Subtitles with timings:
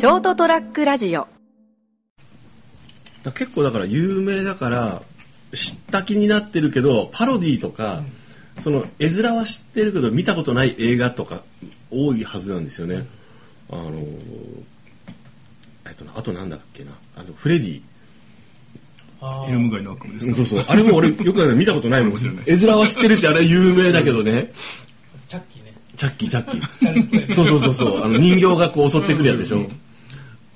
[0.00, 1.28] ショートトラックラジオ。
[3.22, 5.02] だ結構だから有名だから
[5.52, 8.02] 知った気になってるけどパロディーとか、
[8.60, 11.42] その絵面は知ってるけど見たことない映画とか
[11.90, 13.06] 多いはずなんですよね。
[13.68, 13.92] あの
[15.86, 16.92] えっとなあとなんだっけな。
[17.16, 17.82] あのフレディ。
[19.48, 20.36] エルム街の悪夢ですか？
[20.36, 20.64] そうそう。
[20.66, 22.18] あれも俺よく見たことないもん。
[22.46, 24.50] 絵面は知ってるしあれ有名だけどね。
[25.28, 25.74] チャッキーね。
[25.98, 27.34] チャッキーチャッキー。
[27.34, 28.02] そうそうそうそう。
[28.02, 29.68] あの人形がこう襲ってくるやつでしょ、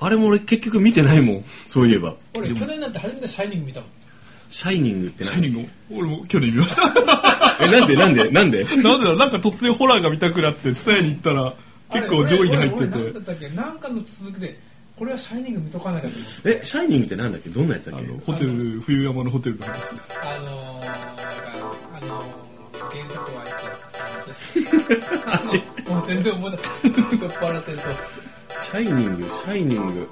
[0.04, 1.44] あれも俺結局見てないもん。
[1.68, 2.14] そういえば。
[2.38, 3.90] 俺去年なんて初めてシャイニング見たもん。
[4.50, 5.32] シャイニングって何？
[5.34, 5.68] シャイニング？
[5.96, 6.82] 俺も去年見ました。
[7.64, 7.96] えなんで？
[7.96, 8.30] なんで？
[8.30, 8.64] なんで？
[8.64, 11.54] なんでだなんか突然ホラーが見たくなって、伝えに行ったら、
[11.92, 14.58] 結構上位に入ってて、なんかの続きで
[14.96, 16.60] これはシャイニング見とかなきゃと思って。
[16.60, 17.48] えシャイニングってなんだっけ？
[17.50, 18.06] どんなやつだっけ？
[18.06, 20.08] あの、ホテル、冬山のホテルの話です。
[20.22, 27.84] あのー、あのー、原作はあいつだあのもう全然思い出せない酔っ払ってると。
[27.84, 30.08] シャイニングシャイニング。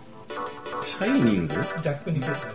[0.84, 1.54] シャイニング？
[1.82, 2.48] ジャック・ニコルソン。
[2.50, 2.54] ね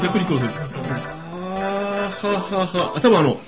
[0.00, 2.92] ジャック・ニコルソンあーははは。
[2.96, 3.40] あ多分あの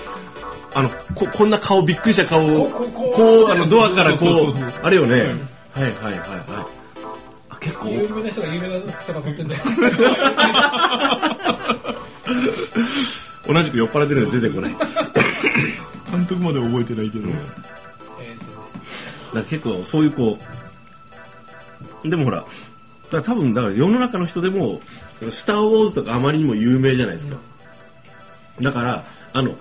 [0.75, 5.20] あのここんな顔びっくりした顔をこうあのドアからこそうあれよね。
[5.20, 6.20] はいはいはいはい。
[7.50, 7.88] あ結構。
[7.88, 9.62] 有名な人が有名な人が撮ってんだよ
[13.47, 14.75] 同じく酔っ払ってるので出てこない。
[16.10, 20.53] 監督までは覚えてないけど、えーとら結構そういうこう
[22.05, 22.44] でもほら
[23.10, 24.80] だ多分だから世の中の人でも
[25.30, 27.36] 「スター・ウォーズ」とかあまりにも有名じゃないですか、
[28.60, 29.55] だからあの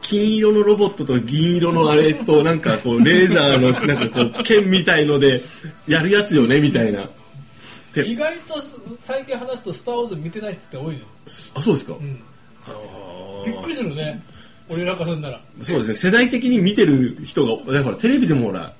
[0.00, 5.42] 金色のロボットと銀色のあれとなんかこうレーザーの なんかこう剣みたいので
[5.88, 7.08] やるやつよねみたいな。
[7.94, 8.62] で意外と
[9.00, 11.00] 最近話すと「スター・ウォーズ」見てない人って多いの、
[11.54, 12.18] あそうですか、うん、
[13.46, 14.22] びっくりするね。
[14.68, 15.40] 俺らからなら。
[15.62, 15.94] そうですね。
[15.94, 18.72] 世代的に見てる人がだからテレビでもほら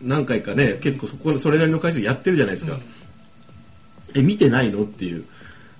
[0.00, 2.78] 何回かね結構そこそれなりの回数やってるじゃないですか、
[4.14, 5.24] え見てないのっていう。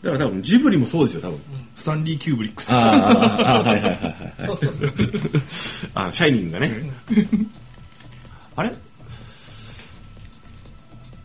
[0.02, 1.38] だから多分ジブリもそうですよ多分、
[1.76, 2.62] スタンリー・キューブリック。
[2.68, 4.90] あーあーあーはいはいはいはいそうそうそう。
[5.94, 6.90] あシャイニングがね、
[8.56, 8.72] あれ？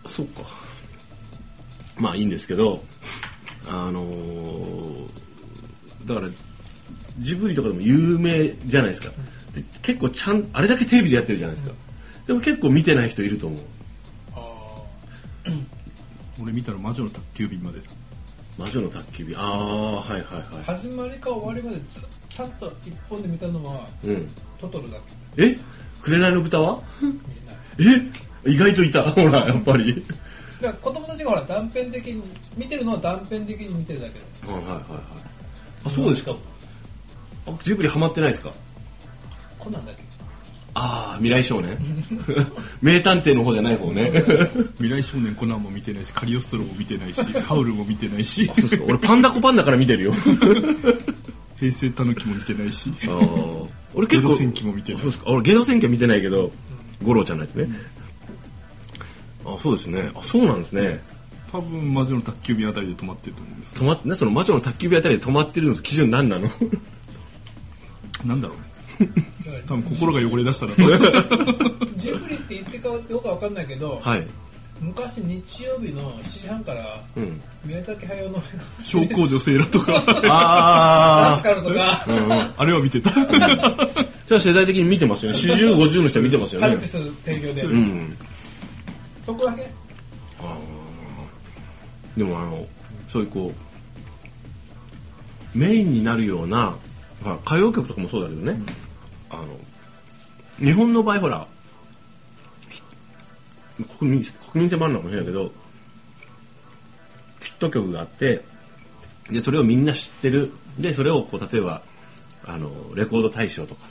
[0.05, 0.41] そうか。
[1.97, 2.83] まあいいんですけど
[3.67, 5.07] あのー
[6.05, 6.27] だから
[7.19, 9.09] ジブリとかでも有名じゃないですか。
[9.53, 11.73] で結構ちゃんあれだけテレビでやってるじゃないですか、
[12.27, 13.59] でも結構見てない人いると思う。
[16.41, 17.79] 俺見たら魔女の宅急便まで。
[17.79, 17.85] だ
[18.57, 19.37] 魔女の宅急便。
[19.37, 20.21] ああはいはい
[20.57, 24.29] は始まりか終わりまでずっちゃんと一本で見たのはいうん。
[24.59, 24.97] トトロだ
[25.37, 25.43] け。
[25.45, 25.57] え？
[26.01, 26.81] 紅の豚は？
[27.01, 27.09] 見
[27.87, 28.01] ない。
[28.45, 28.51] え？
[28.51, 29.03] 意外といた。
[29.11, 30.03] ほらやっぱり。
[30.61, 32.23] だから子供たちがほら断片的に
[32.57, 34.53] 見てるのは断片的に見てるだけだ。
[34.53, 35.01] はいはいはいはい。
[35.85, 36.35] あそうですか。
[37.47, 38.51] あジブリハマってないですか？
[39.59, 40.03] コナンだけ？
[40.77, 41.77] ああ未来少年。
[42.81, 44.11] 名探偵の方じゃない方ね。
[44.77, 48.51] 未来少年コナンも見てないしカリオストロも見てないし ハウルも見てないし。
[48.85, 50.13] 俺パンダコパンダから見てるよ。
[51.57, 52.91] 平成タヌキも見てないし。
[53.93, 55.01] 俺結構ゲド戦記も見てない。
[55.01, 55.29] そうですか。
[55.31, 56.51] 俺ゲド戦記は見てないけど
[57.01, 57.69] 五郎ちゃんのやつね、
[59.45, 60.11] あそうですね。
[60.13, 61.01] あそうなんですね。
[61.51, 66.49] 多分魔女の宅急便あたりで止まってると思うんです止まってねその魔女の宅急便あたりで止まってるの基準何なの？
[68.25, 68.63] なんだろうね
[69.67, 70.71] 多分心が汚れ出したら。
[71.97, 74.25] ジブリって言ってかどうかわかんないけど、はい。
[74.81, 77.41] 昔日曜日の7時半からうん。
[77.63, 78.43] 宮崎駿の
[78.83, 79.91] 小公女セーラとか。
[80.21, 80.27] ラ
[81.33, 82.51] あスカルとか、うんうん。
[82.57, 83.11] あれは見てた。
[83.11, 85.37] じゃあ世代的に見てますよね。
[85.37, 86.67] 4050の人は見てますよね。
[86.67, 88.17] カルピス提供で、うん。
[89.25, 89.65] そこだけ？
[92.17, 92.65] でもあの
[93.09, 96.75] そういうこうメインになるような、
[97.23, 98.57] まあ、歌謡曲とかもそうだけどね、
[99.29, 99.47] あの
[100.59, 101.47] 日本の場合ほら
[103.99, 105.51] 国民国民性もあるのかもしれないけど
[107.41, 108.43] ヒット曲があって
[109.29, 111.81] でそれをみんな知ってるでそれをこう例えば
[112.45, 113.87] あのレコード大賞とか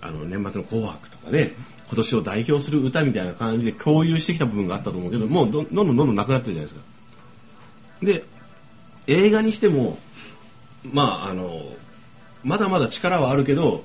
[0.00, 1.54] あの年末の「紅白」とかで
[1.86, 6.86] 今年を代表する歌みたいな感じで共有してきた部分があったと思うけどもうどどんどんどんどんなくなってるじゃないですか。
[8.02, 8.24] で
[9.06, 9.98] 映画にしても
[10.92, 11.62] まああの
[12.42, 13.84] まだまだ力はあるけど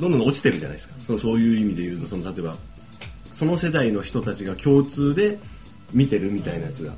[0.00, 2.56] どんどん落ちてるじゃないですかそのそういう意味で言うとその例えば
[3.32, 5.38] その世代の人たちが共通で
[5.92, 6.92] 見てるみたいなやつが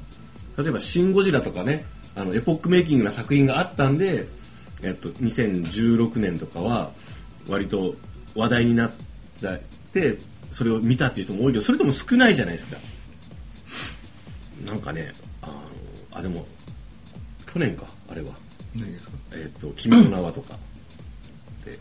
[0.57, 1.85] 例えば「シン・ゴジラ」とかね
[2.15, 4.27] あのエポックメイキングな作品があったんで、
[4.83, 6.91] えっと、2016年とかは
[7.49, 7.95] 割と
[8.35, 8.91] 話題になっ
[9.93, 10.19] て
[10.51, 12.77] それを見たっていう人も多いけどそれでも少ないじゃないですか
[14.67, 15.55] なんかねあの
[16.13, 16.47] あでも
[17.53, 18.29] 去年かあれは
[18.77, 20.57] 何ですかえっ、と「君の名は」とか
[21.65, 21.79] で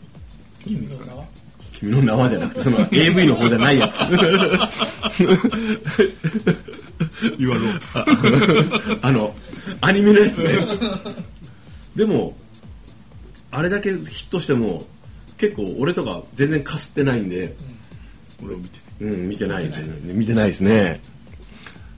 [0.64, 1.24] 君の名は？
[1.72, 3.98] 君の名はじゃなくてその AV の方じゃないやつ。
[7.38, 7.64] 言わろう。
[9.02, 9.34] あの
[9.80, 10.66] アニメのやつね。
[11.96, 12.36] でも
[13.50, 14.86] あれだけヒットしても
[15.38, 17.54] 結構俺とか全然かすってないんで。
[18.44, 18.78] 俺を見て。
[19.00, 20.12] うん見てないですよね。
[20.12, 20.48] 見てない。
[20.48, 21.00] ですね。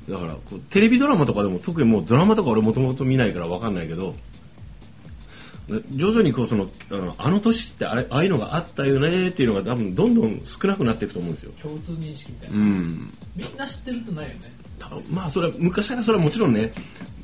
[0.08, 4.14] だからこうテレビドラマとかでも特にもうドラマとか俺もともと見ないから分かんないけど
[5.92, 6.68] 徐々にこうその
[7.16, 11.52] あの年ってあれああいうのがあったよねっていうのが多分どんどん少なくなっていくと思うんですよ。
[11.60, 13.12] 共通認識みたいうな、ん。
[13.34, 14.52] みんな知ってるとないよね。
[14.78, 16.72] たまあそれは昔からそれはもちろんね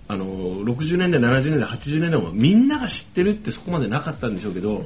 [0.09, 4.85] あの60年代70年代80年代もみんなが知ってるってそこまでなかったんでしょうけど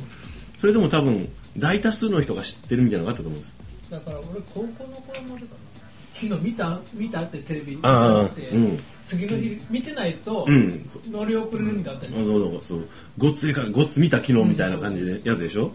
[0.58, 3.54] それでも多分大多数の人が知ってるみたいなのがあったと思うんです
[3.90, 5.73] だから俺高校の頃までかな
[6.14, 8.80] 昨日見た見たってテレビああって、うん。
[9.04, 10.88] 次の日見てないとうん。
[11.10, 12.88] 乗り遅れるみたいなのあったじゃんそうそうそう。
[13.18, 15.72] ごっつええかごっつ見た昨日みたいな感じでやつでしょ？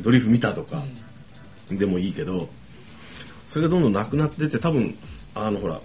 [0.00, 0.82] ドリフ見たとか。
[1.70, 2.48] でもいいけど
[3.46, 4.94] それがどんどんなくなってって多分
[5.34, 5.80] あのほら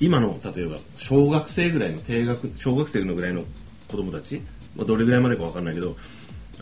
[0.00, 3.44] 今の例えば小学生ぐらいの低学小学生のぐらいの
[3.88, 4.42] 子供たち、
[4.76, 5.96] まあ、どれぐらいまでかわかんないけど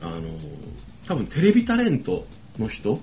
[0.02, 0.20] あの
[1.06, 2.26] 多分テレビタレント
[2.58, 3.00] の人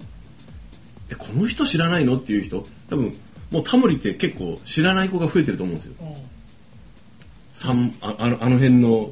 [1.09, 2.17] えこの人知らないの？
[2.17, 2.65] っていう人？
[2.89, 3.17] 多分
[3.51, 5.94] もうタモリって結構知らない子が増えてると思うんですよ。
[6.01, 6.15] うん。
[7.53, 9.11] さんああのあの辺の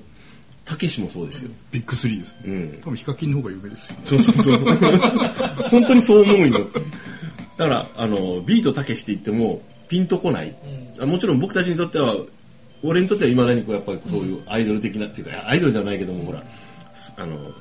[0.63, 2.41] たけしもそうですよ、ビッグスリーですね。
[2.45, 3.95] うん、多分ヒカキンの方が有名ですよ。
[4.03, 4.59] そうそうそう。
[5.69, 6.67] 本当にそう思うよ。
[7.57, 10.55] だからあのビートたけしって言ってもピンとこない、
[11.00, 12.15] あもちろん僕たちにとっては
[12.83, 16.43] 俺にとってはいまだにこうやっぱりそういうアイドル的なっていうかアイドルじゃないけどもほら
[16.93, 17.53] すあの好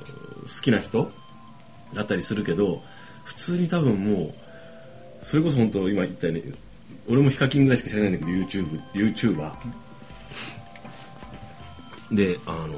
[0.61, 1.09] きな人
[1.93, 2.83] だったりするけど
[3.27, 4.33] 普通に多分もう
[5.21, 6.43] それこそ本当今言ったように
[7.09, 9.51] 俺もヒカキンぐらいしか知らないんだけど YouTube YouTuber
[12.11, 12.73] であの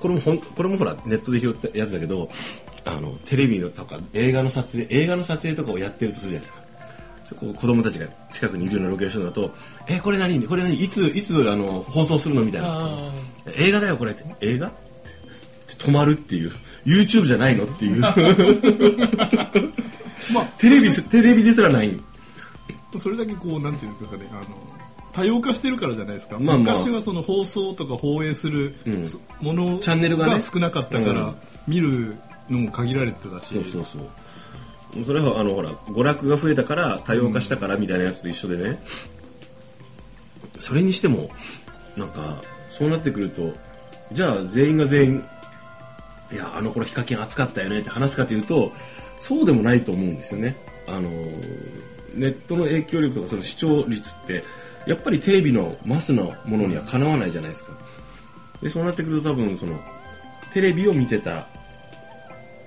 [0.00, 2.30] これもほんこれもほらネットで拾ったやつだけど
[2.86, 6.62] あのテレビのとか映画の撮影映画の撮影とかをやってるとするじゃないですか。
[7.26, 9.54] そこ子供たちが近くにいるようなロケーションだと
[9.86, 10.42] 「えこれ何？
[10.46, 10.74] これ何？
[10.82, 12.78] いついつあの放送するの?」みたいな。
[12.78, 13.12] あ
[13.54, 14.12] 映画だよこれ。
[14.12, 14.68] って映画？
[14.68, 14.70] っ
[15.68, 16.50] て止まるっていう
[16.84, 18.00] YouTube じゃないのっていう。
[18.00, 18.14] まあ。
[20.58, 22.00] テレビすテレビですらない。
[22.98, 24.28] それだけこうなんていうんですかね。
[24.32, 24.42] あの
[25.12, 26.74] 多様化してるからじゃないですか、まあまあ。
[26.74, 29.06] 昔はその放送とか放映するうん。
[29.06, 30.34] そものチャンネルがね。
[30.34, 31.34] が少なかったから、うん。
[31.66, 32.16] 見る
[32.48, 33.54] のも限られてたし。
[33.54, 35.04] そうそうそう。
[35.04, 38.78] それはあのほら娯楽が増えたから多様化したからみたいなやつと一緒でね、
[40.58, 41.30] それにしても
[41.96, 43.52] なんかそうなってくると
[44.12, 45.24] じゃあ全員が全員
[46.32, 48.72] いやあの頃ヒカキン熱かったよねって話すかというと
[49.18, 50.56] そうでもないと思うんですよね。
[50.88, 51.10] あの
[52.14, 54.42] ネットの影響力とかその視聴率って
[54.86, 57.72] やっぱりテレビのマスのものにはかなわないじゃないですか。
[58.60, 59.78] でそうなってくると多分その
[60.52, 61.46] テレビを見てた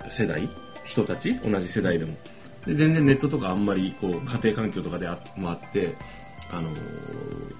[0.09, 0.47] 世代
[0.83, 2.15] 人たち同じ世代でも。
[2.65, 5.95] で全然ネットとかあんまりこう家庭環境とかであもあって
[6.51, 6.69] あの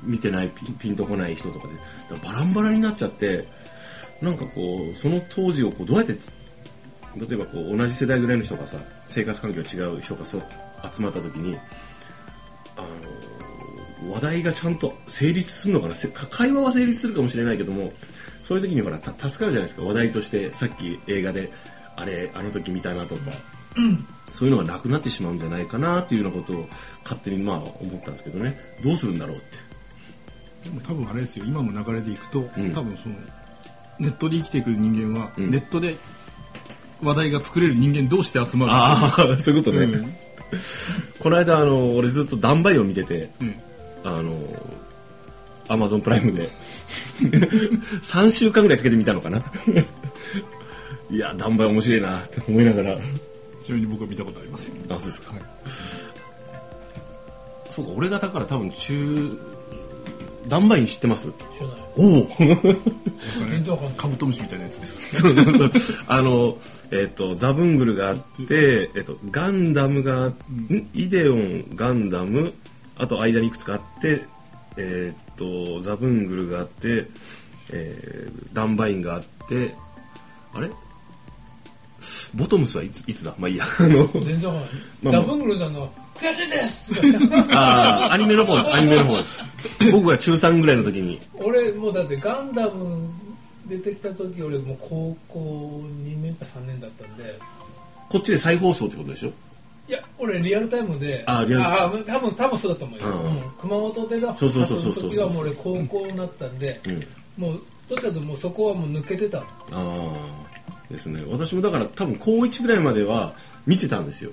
[0.03, 1.73] 見てないピンとこない人とかで
[2.09, 3.45] だからバランバラになっちゃって
[4.25, 6.31] なんかこうその当時をこうどうやってつ
[7.15, 10.43] 例えばこう同じ世代ぐらいの人がさ生活環境違う人がそう
[10.91, 11.55] 集まった時に
[12.75, 12.81] あ
[14.01, 15.95] の話題がちゃんと成立するのかな。
[15.95, 17.93] せ会話は成立するかもしれないけども
[18.43, 19.83] そういう時にほらた助かるじゃないですか。
[19.83, 21.51] 話題としてさっき映画で
[21.95, 23.21] あれあの時見たなとか、
[24.33, 26.67] そういうのがなくなってしまうんじゃないかなっていうようなことを
[27.03, 28.59] 勝手にまあ思ったんですけどね。
[28.83, 29.57] どうするんだろうって。
[30.65, 31.45] でも多分あれですよ。
[31.45, 32.73] 今の流れでいくと、ん。
[32.73, 33.15] 多分その
[33.99, 35.51] ネットで生きてくる人間は、うん。
[35.51, 35.95] ネットで
[37.01, 38.71] 話題が作れる人間同士で集まる。
[38.73, 40.15] ああそういうことね、うん。
[41.19, 43.55] この間あの俺ずっとダンバイを見ててうん。
[44.03, 44.37] あの
[45.67, 46.49] アマゾンプライムで。
[48.01, 49.39] 3週間ぐらいかけて見たのかな。
[51.09, 52.97] いやダンバイ面白いなって思いながら。
[53.63, 54.73] ちなみに僕は見たことありません。
[54.89, 55.41] あそうですか、はい。
[57.71, 59.39] そうか俺がだから多分中
[60.47, 61.27] ダンバイン知ってます？
[61.27, 61.77] 知らない。
[61.97, 62.27] おお
[63.49, 63.97] 全然わかんない。
[63.97, 66.03] カブトムシみたいなやつです。
[66.07, 66.57] あの、
[66.91, 70.35] えっ、と、ザブングルがあって、えっ、と、ガンダムが、ん。
[70.93, 72.53] イデオン、ガンダム、
[72.97, 74.25] あと間にいくつかあって、
[74.77, 77.07] えっ、と、ザブングルがあって、
[77.71, 79.73] えーダンバインがあって、
[80.53, 80.69] あれ？
[82.35, 83.33] ボトムスはいついつだ？
[83.39, 83.65] まあいいや。
[83.79, 84.71] あの、全然わかんない、
[85.01, 86.93] まあダブングルさんの悔しいです。
[87.51, 89.43] あーアニメの方です、アニメの方です。
[89.91, 93.09] 僕が中3ぐらいの時に、俺もうだってガンダム
[93.67, 97.37] 出てきた時俺もう高校2年か3年だったんで。
[98.09, 99.31] こっちで再放送ってことでしょ？
[99.87, 101.23] いや俺リアルタイムで。
[101.27, 103.13] あリアルあ多分多分そうだと思うよ、うん。
[103.13, 103.51] うん。
[103.59, 107.43] 熊本でのそうそうそうそうそう時はもう俺高校になったんでうん。
[107.43, 109.39] もうどっちかというともうそこはもう抜けてた。
[109.39, 111.23] のああですね。
[111.29, 113.33] 私もだから多分高1ぐらいまでは
[113.65, 114.31] 見てたんですよ、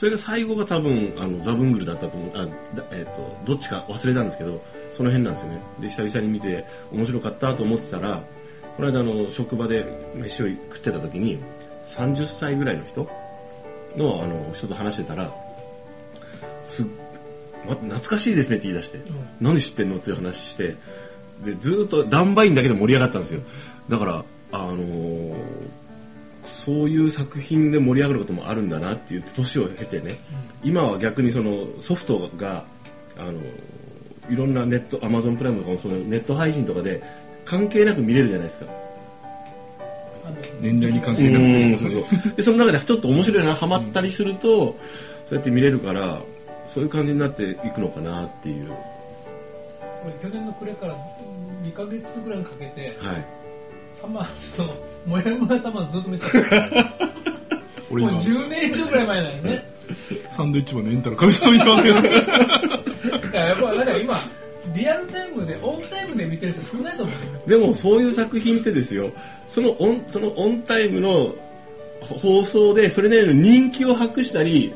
[0.00, 5.60] それが最後が多分あのザブングルだったと思うあだ、えー、とどっちか忘れたんですけどその辺なんですよね。
[5.78, 8.22] で久々に見て面白かったと思ってたら
[8.78, 11.38] この間あの職場で飯を食ってた時に
[11.84, 13.10] 30歳ぐらいの人
[13.94, 15.30] のあの人と話してたら
[16.64, 16.86] すっ、
[17.68, 19.00] ま、懐かしいですねって言い出して、
[19.38, 20.76] なんで知ってんのっていう話して
[21.44, 23.42] でずーっとダンバインだけで盛り上がったんですよ。
[23.90, 25.79] だからあのー
[26.60, 30.18] そういう作品で盛り上がることもあるんだなって言って年を経てね、
[30.62, 32.64] 今は逆にそのソフトが
[33.16, 33.32] あの
[34.28, 37.02] いろんなネットアマゾンプライムとかもそのネット配信とかで
[37.46, 38.66] 関係なく見れるじゃないですか。
[40.60, 42.36] 年代に関係なくてうんそうそう。
[42.36, 44.76] でその中でちょっと面白いなハマったりするとそ
[45.30, 46.20] うやって見れるから
[46.66, 48.70] そういう感じになっていくのかなっていう。
[50.04, 50.94] 俺去年の暮れから
[51.62, 53.39] 2ヶ月ぐらいかけてはい
[54.00, 54.74] サマーその
[55.06, 56.32] もやもやサマーずっと見てた。
[57.90, 58.12] 俺今。
[58.12, 59.70] もう10年以上ぐらい前なんですね。
[60.30, 62.04] サンドイッチマンのエンタの神様見てますけどい
[63.34, 64.14] ややっぱだから今
[64.74, 67.20] リアルタイムでオンタイムで見てる人少ないと思うよ。
[67.46, 69.10] でもそういう作品ってですよ。
[69.48, 71.34] そのオンそのオンタイムの
[72.00, 74.72] 放送でそれなりの人気を博したり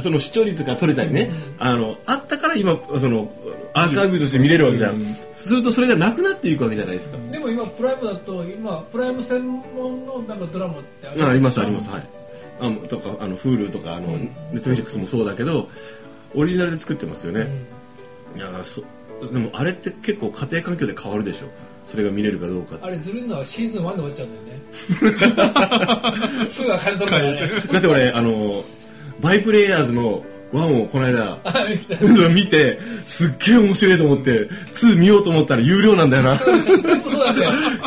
[0.00, 3.32] その視聴率が取れたりね、あのあったから今その
[3.72, 5.16] アーカイブとして見れるわけじゃん、うん
[5.46, 11.24] するとそれがなくなっていくわけじゃないですか、でも今プライムだと今プライム専門のなんかドラマってある。
[11.24, 11.88] あありますあります。
[11.88, 12.08] はい。
[12.58, 15.68] あのとかあの Hulu とかあの、ネットフリックスもそうだけど
[16.34, 17.48] オリジナルで作ってますよね、
[18.34, 18.82] いやそ
[19.32, 21.46] でもあれって結構家庭環境で変わるでしょ。
[21.86, 22.84] それが見れるかどうかって。
[22.84, 24.42] あれずるいのはシーズン1で終わっちゃうんだよ。
[24.42, 24.45] ね
[26.48, 27.40] すぐは金取るからね。
[27.72, 28.64] だって俺あの
[29.20, 31.66] バイプレイヤーズの1をこの間あ
[32.32, 36.38] 見てすっげえ面白いと思って2見ようと思ったら有料なんだよな。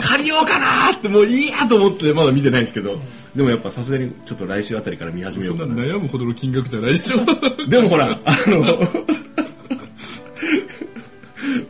[0.01, 2.99] 借りようかなってもういいやと思ってまだ見てないんですけど。
[3.35, 5.85] でもやっぱさすがにちょっと来週あたりから見始めよそうんかな。
[5.85, 7.19] な悩むほどの金額じゃないでしょ。
[7.69, 8.79] でもほらあの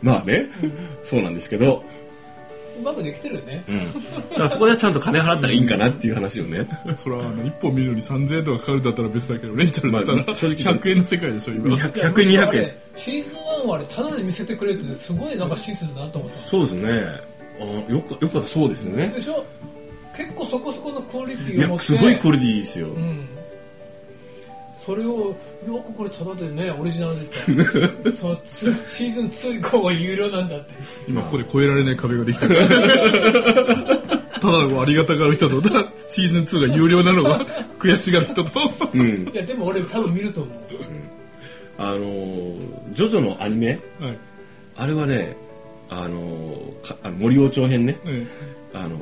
[0.02, 0.50] まあね
[1.04, 1.84] そうなんですけど、
[2.80, 3.64] うまくできてるよね。
[3.68, 3.92] うん、
[4.30, 6.66] だからそこではちゃんと金払ったらいいんかなっていう話をね。
[6.96, 11.76] それはあの1本見るのに3000円とかかかるんだったら別だけどレンタルだったらまあ正直100円の世界でしょ今。
[11.76, 16.42] 100 100 200円シーズン1はあれタダで見せてくれってすごいなんか親切だなと思ってた。
[16.42, 16.90] そうですね。
[17.60, 19.08] あよくよかったそうですね。
[19.08, 19.44] でしょ？
[20.16, 21.92] 結構そこそこのクオリテいィを持って。
[21.92, 23.28] やすごいクオリティいいですよ、うん
[24.84, 27.64] それをよくこれタダでねオリジナルで言
[28.12, 30.72] った そのツシーズン2以降は有料なんだって。
[31.06, 32.66] 今ここで越えられない壁ができたから。
[34.40, 35.60] ただのありがたがる人と
[36.08, 37.44] シーズン2が有料なのが
[37.78, 38.50] 悔しがる人と。
[38.94, 39.30] うん。
[39.32, 40.58] いやでも俺多分見ると思う。
[41.78, 42.56] あのー
[42.94, 43.78] ジョジョのアニメ？
[44.00, 44.18] はい。
[44.78, 45.36] あれはね
[45.90, 47.98] あのーかあの森王朝編ね。
[48.06, 48.26] え
[48.74, 49.00] あのー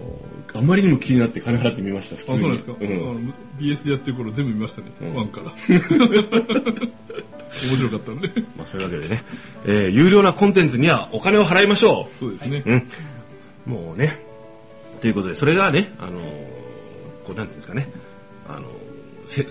[0.54, 2.38] あまりにも気になって金払ってみました普通に。
[2.38, 3.34] えあそうなんですか、うん。
[3.60, 5.52] BS でやってる頃全部見ましたね、ワンから。
[5.68, 5.80] 面
[7.76, 9.24] 白かったんでまあ、そういうわけでね、
[9.66, 12.88] えー有料なコンテンツにはお金を払いましょそうですね、う、うん、
[13.66, 14.18] もうね。
[15.00, 16.22] ということでそれがねあのー
[17.26, 17.88] こうなんていうんですかね。
[18.48, 18.62] あのー
[19.26, 19.46] せ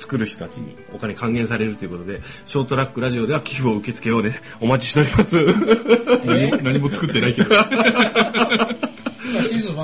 [0.00, 5.44] 作る人たちにお金還元されるということでショートラックラジオでは寄付を受け付けようでお待ちしております。
[6.62, 7.50] 何も作ってないけど。
[7.50, 8.67] まあシーズン1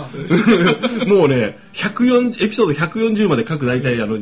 [1.07, 4.19] もうね104エピソード140まで各大体あの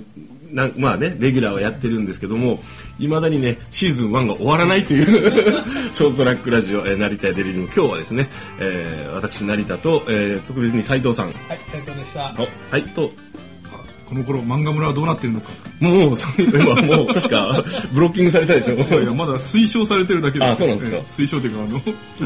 [0.53, 2.63] なまあねレギュラーはやってるんですけども
[2.99, 5.07] いまだにねシーズン1が終わらないという
[5.95, 8.29] ショートラックラジオ、えー成田やデリリウム今日はですね、
[8.61, 11.27] えー私成田と、えー特別に斉藤さん。
[11.27, 12.35] はい斉藤でした。
[12.39, 13.13] おはいと
[14.13, 15.49] この頃漫画村はどうなってるのか。
[15.81, 18.75] もうそう今もう 確かブロッキングされたでしょ。
[18.75, 20.53] いやいやまだ推奨されてるだけですよ。
[20.53, 20.97] あそうなんですか。
[20.99, 21.05] ええ。
[21.11, 21.65] 推奨というかあ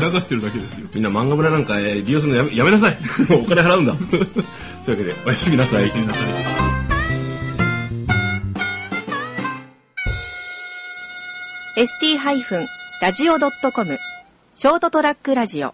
[0.00, 0.88] の促してるだけですよ。
[0.92, 2.98] みんな漫画村なんか、えー利用するのやめやめなさい。
[3.30, 3.94] お金払うんだ。
[3.94, 4.20] そういう
[4.90, 5.82] わけでおやすみなさい。
[5.82, 6.24] おやすみなさい。
[11.76, 13.98] ST-radio.com
[14.56, 15.72] ショートトラックラジオ